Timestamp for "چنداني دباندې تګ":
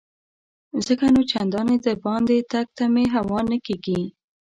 1.31-2.67